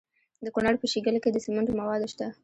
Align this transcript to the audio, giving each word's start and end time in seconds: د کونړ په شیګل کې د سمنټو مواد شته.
د 0.43 0.47
کونړ 0.55 0.73
په 0.79 0.85
شیګل 0.91 1.15
کې 1.23 1.29
د 1.31 1.37
سمنټو 1.45 1.73
مواد 1.79 2.01
شته. 2.13 2.27